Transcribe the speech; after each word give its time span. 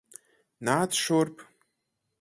Nāc 0.69 0.97
šurp. 1.03 1.47